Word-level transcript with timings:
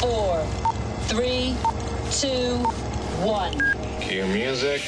four, 0.00 0.42
three, 1.08 1.54
two, 2.10 2.56
one. 3.22 3.52
Cue 4.00 4.24
music. 4.28 4.80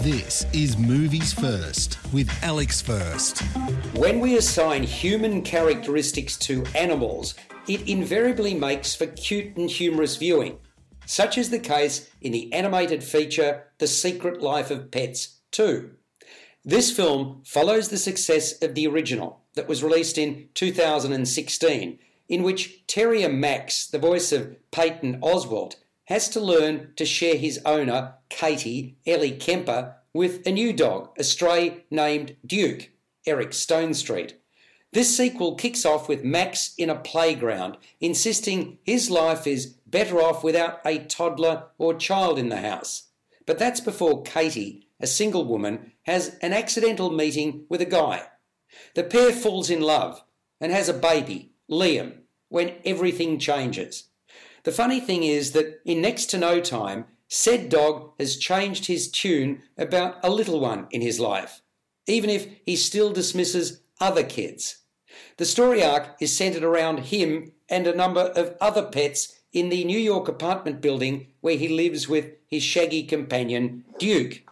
This 0.00 0.46
is 0.54 0.78
Movies 0.78 1.34
First 1.34 1.98
with 2.14 2.30
Alex 2.42 2.80
First. 2.80 3.42
When 3.94 4.20
we 4.20 4.38
assign 4.38 4.82
human 4.82 5.42
characteristics 5.42 6.38
to 6.38 6.64
animals, 6.74 7.34
it 7.68 7.86
invariably 7.86 8.54
makes 8.54 8.94
for 8.94 9.04
cute 9.04 9.54
and 9.58 9.68
humorous 9.68 10.16
viewing. 10.16 10.56
Such 11.04 11.36
is 11.36 11.50
the 11.50 11.58
case 11.58 12.08
in 12.22 12.32
the 12.32 12.50
animated 12.50 13.04
feature 13.04 13.64
The 13.76 13.86
Secret 13.86 14.40
Life 14.40 14.70
of 14.70 14.90
Pets 14.90 15.40
2. 15.50 15.90
This 16.64 16.90
film 16.90 17.42
follows 17.44 17.90
the 17.90 17.98
success 17.98 18.62
of 18.62 18.74
the 18.74 18.86
original 18.86 19.42
that 19.56 19.68
was 19.68 19.84
released 19.84 20.16
in 20.16 20.48
2016, 20.54 21.98
in 22.28 22.42
which 22.42 22.86
Terrier 22.86 23.28
Max, 23.28 23.86
the 23.86 23.98
voice 23.98 24.32
of 24.32 24.56
Patton 24.70 25.20
Oswalt, 25.20 25.76
has 26.04 26.28
to 26.30 26.40
learn 26.40 26.92
to 26.96 27.04
share 27.04 27.36
his 27.36 27.60
owner, 27.64 28.14
Katie 28.28 28.96
Ellie 29.06 29.32
Kemper, 29.32 29.96
with 30.12 30.46
a 30.46 30.52
new 30.52 30.72
dog, 30.72 31.10
a 31.18 31.24
stray 31.24 31.84
named 31.90 32.36
Duke, 32.46 32.90
Eric 33.26 33.50
Stonestreet. 33.50 34.34
This 34.92 35.16
sequel 35.16 35.56
kicks 35.56 35.84
off 35.84 36.08
with 36.08 36.22
Max 36.22 36.72
in 36.78 36.88
a 36.88 36.94
playground, 36.94 37.78
insisting 38.00 38.78
his 38.84 39.10
life 39.10 39.46
is 39.46 39.74
better 39.86 40.20
off 40.20 40.44
without 40.44 40.80
a 40.84 40.98
toddler 40.98 41.64
or 41.78 41.94
child 41.94 42.38
in 42.38 42.48
the 42.48 42.60
house. 42.60 43.08
But 43.44 43.58
that's 43.58 43.80
before 43.80 44.22
Katie, 44.22 44.88
a 45.00 45.06
single 45.06 45.44
woman, 45.44 45.92
has 46.02 46.36
an 46.42 46.52
accidental 46.52 47.10
meeting 47.10 47.64
with 47.68 47.80
a 47.80 47.86
guy. 47.86 48.22
The 48.94 49.02
pair 49.02 49.32
falls 49.32 49.68
in 49.68 49.80
love 49.80 50.22
and 50.60 50.70
has 50.70 50.88
a 50.88 50.94
baby, 50.94 51.53
Liam, 51.70 52.18
when 52.48 52.74
everything 52.84 53.38
changes. 53.38 54.04
The 54.64 54.72
funny 54.72 55.00
thing 55.00 55.22
is 55.22 55.52
that 55.52 55.80
in 55.84 56.00
next 56.00 56.26
to 56.26 56.38
no 56.38 56.60
time, 56.60 57.06
said 57.28 57.68
dog 57.68 58.12
has 58.18 58.36
changed 58.36 58.86
his 58.86 59.10
tune 59.10 59.62
about 59.76 60.16
a 60.22 60.30
little 60.30 60.60
one 60.60 60.86
in 60.90 61.00
his 61.00 61.18
life, 61.18 61.62
even 62.06 62.30
if 62.30 62.46
he 62.64 62.76
still 62.76 63.12
dismisses 63.12 63.80
other 64.00 64.22
kids. 64.22 64.78
The 65.36 65.44
story 65.44 65.82
arc 65.82 66.16
is 66.20 66.36
centered 66.36 66.64
around 66.64 67.00
him 67.00 67.52
and 67.68 67.86
a 67.86 67.94
number 67.94 68.20
of 68.20 68.56
other 68.60 68.84
pets 68.84 69.40
in 69.52 69.68
the 69.68 69.84
New 69.84 69.98
York 69.98 70.28
apartment 70.28 70.80
building 70.80 71.28
where 71.40 71.56
he 71.56 71.68
lives 71.68 72.08
with 72.08 72.32
his 72.46 72.62
shaggy 72.62 73.04
companion, 73.04 73.84
Duke. 73.98 74.42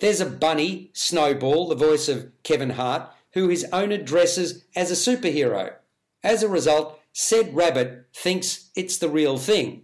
There's 0.00 0.20
a 0.20 0.26
bunny, 0.26 0.90
Snowball, 0.94 1.68
the 1.68 1.74
voice 1.74 2.08
of 2.08 2.30
Kevin 2.42 2.70
Hart, 2.70 3.10
who 3.32 3.48
his 3.48 3.66
owner 3.72 3.98
dresses 3.98 4.64
as 4.74 4.90
a 4.90 4.94
superhero. 4.94 5.74
As 6.22 6.42
a 6.42 6.48
result, 6.48 7.00
said 7.12 7.54
rabbit 7.54 8.06
thinks 8.14 8.70
it's 8.76 8.98
the 8.98 9.08
real 9.08 9.38
thing. 9.38 9.82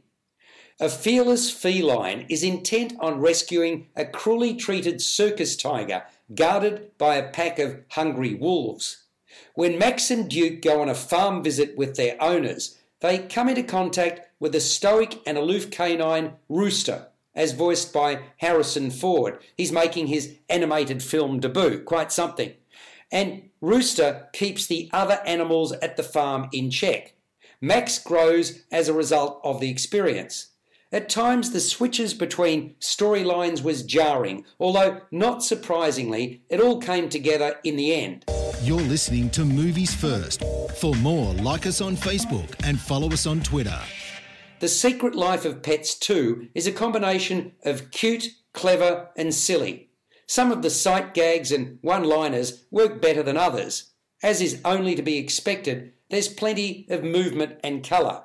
A 0.79 0.91
fearless 0.91 1.51
feline 1.51 2.27
is 2.29 2.43
intent 2.43 2.93
on 3.01 3.21
rescuing 3.21 3.87
a 3.97 4.05
cruelly 4.05 4.55
treated 4.55 5.01
circus 5.01 5.57
tiger 5.57 6.05
guarded 6.35 6.91
by 6.99 7.17
a 7.17 7.31
pack 7.31 7.59
of 7.59 7.81
hungry 7.93 8.35
wolves. 8.35 9.05
When 9.55 9.79
Max 9.79 10.11
and 10.11 10.29
Duke 10.29 10.61
go 10.61 10.83
on 10.83 10.89
a 10.91 10.95
farm 10.95 11.43
visit 11.43 11.79
with 11.79 11.97
their 11.97 12.23
owners, 12.23 12.79
they 13.01 13.19
come 13.19 13.49
into 13.49 13.63
contact 13.63 14.21
with 14.39 14.55
a 14.55 14.61
stoic 14.61 15.21
and 15.27 15.39
aloof 15.39 15.71
canine 15.71 16.35
Rooster, 16.49 17.07
as 17.35 17.53
voiced 17.53 17.93
by 17.93 18.21
Harrison 18.39 18.91
Ford. 18.91 19.39
He's 19.57 19.73
making 19.73 20.09
his 20.09 20.37
animated 20.49 21.03
film 21.03 21.41
debut, 21.41 21.83
quite 21.85 22.13
something. 22.13 22.53
And 23.13 23.51
Rooster 23.61 24.29
keeps 24.33 24.67
the 24.67 24.91
other 24.93 25.21
animals 25.27 25.73
at 25.73 25.97
the 25.97 26.03
farm 26.03 26.49
in 26.53 26.71
check. 26.71 27.15
Max 27.61 27.99
grows 27.99 28.65
as 28.71 28.89
a 28.89 28.95
result 28.95 29.41
of 29.45 29.61
the 29.61 29.71
experience. 29.71 30.49
At 30.93 31.09
times, 31.09 31.51
the 31.51 31.61
switches 31.61 32.15
between 32.15 32.77
storylines 32.81 33.63
was 33.63 33.83
jarring, 33.83 34.45
although 34.61 35.01
not 35.11 35.43
surprisingly, 35.43 36.43
it 36.49 36.61
all 36.61 36.81
came 36.81 37.09
together 37.09 37.57
in 37.65 37.77
the 37.77 37.93
end. 37.95 38.25
You're 38.63 38.81
listening 38.81 39.31
to 39.31 39.45
Movies 39.45 39.95
First. 39.95 40.43
For 40.77 40.95
more, 40.95 41.35
like 41.35 41.67
us 41.67 41.81
on 41.81 41.97
Facebook 41.97 42.55
and 42.65 42.79
follow 42.79 43.11
us 43.11 43.27
on 43.27 43.41
Twitter. 43.41 43.81
The 44.61 44.69
Secret 44.69 45.15
Life 45.15 45.45
of 45.45 45.63
Pets 45.63 45.99
2 45.99 46.49
is 46.55 46.67
a 46.67 46.73
combination 46.73 47.53
of 47.65 47.91
cute, 47.91 48.29
clever, 48.53 49.11
and 49.17 49.35
silly. 49.35 49.91
Some 50.27 50.51
of 50.51 50.63
the 50.63 50.71
sight 50.71 51.15
gags 51.15 51.53
and 51.53 51.79
one 51.83 52.05
liners 52.05 52.65
work 52.71 53.01
better 53.01 53.23
than 53.23 53.37
others. 53.37 53.93
As 54.23 54.41
is 54.41 54.61
only 54.65 54.95
to 54.95 55.03
be 55.03 55.19
expected, 55.19 55.93
there's 56.11 56.29
plenty 56.29 56.87
of 56.91 57.05
movement 57.05 57.61
and 57.63 57.87
colour. 57.87 58.25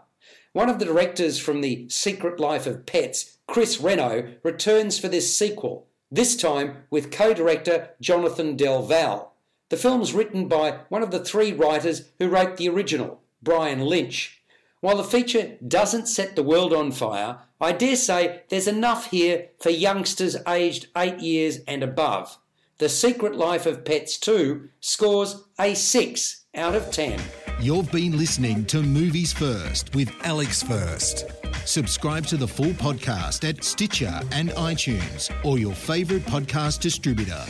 One 0.53 0.69
of 0.69 0.79
the 0.79 0.85
directors 0.85 1.39
from 1.39 1.62
The 1.62 1.88
Secret 1.89 2.39
Life 2.39 2.66
of 2.66 2.85
Pets, 2.85 3.38
Chris 3.47 3.79
Renaud, 3.79 4.35
returns 4.44 5.00
for 5.00 5.07
this 5.07 5.35
sequel, 5.35 5.88
this 6.09 6.35
time 6.35 6.84
with 6.89 7.12
co 7.12 7.34
director 7.34 7.91
Jonathan 8.01 8.56
Del 8.56 8.81
Val. 8.81 9.35
The 9.69 9.78
film's 9.78 10.13
written 10.13 10.47
by 10.47 10.79
one 10.89 11.03
of 11.03 11.12
the 11.12 11.23
three 11.23 11.53
writers 11.53 12.12
who 12.19 12.28
wrote 12.28 12.57
the 12.57 12.68
original, 12.68 13.22
Brian 13.41 13.79
Lynch. 13.79 14.41
While 14.81 14.97
the 14.97 15.03
feature 15.03 15.58
doesn't 15.66 16.08
set 16.08 16.36
the 16.36 16.42
world 16.42 16.74
on 16.74 16.92
fire, 16.92 17.38
I 17.62 17.72
dare 17.72 17.96
say 17.96 18.42
there's 18.50 18.68
enough 18.68 19.12
here 19.12 19.50
for 19.59 19.69
youngsters 19.69 20.36
aged 20.47 20.88
8 20.97 21.19
years 21.19 21.59
and 21.68 21.84
above. 21.84 22.40
The 22.80 22.90
Secret 22.90 23.36
Life 23.36 23.68
of 23.68 23.86
Pets 23.86 24.18
2 24.18 24.69
scores 24.80 25.44
a 25.59 25.75
6 25.75 26.46
out 26.56 26.74
of 26.74 26.90
10. 26.90 27.22
You've 27.59 27.92
been 27.92 28.18
listening 28.18 28.66
to 28.66 28.81
Movies 28.81 29.31
First 29.31 29.94
with 29.94 30.12
Alex 30.24 30.64
First. 30.64 31.25
Subscribe 31.63 32.25
to 32.25 32.38
the 32.38 32.48
full 32.48 32.74
podcast 32.74 33.48
at 33.48 33.63
Stitcher 33.63 34.19
and 34.31 34.50
iTunes 34.50 35.30
or 35.46 35.59
your 35.59 35.75
favourite 35.75 36.25
podcast 36.25 36.80
distributor. 36.80 37.44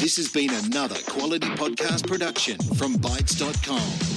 This 0.00 0.16
has 0.16 0.32
been 0.32 0.50
another 0.50 0.96
quality 1.08 1.46
podcast 1.50 2.08
production 2.08 2.58
from 2.74 2.96
Bytes.com. 2.96 4.11